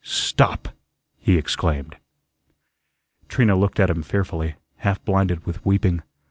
[0.03, 0.69] "STOP!"
[1.19, 1.95] he exclaimed.
[3.29, 6.01] Trina looked at him fearfully, half blinded with weeping.